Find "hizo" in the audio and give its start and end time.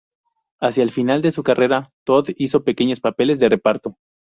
2.37-2.63